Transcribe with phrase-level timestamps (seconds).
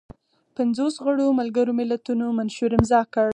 [0.57, 3.27] پنځوس غړو ملګرو ملتونو منشور امضا کړ.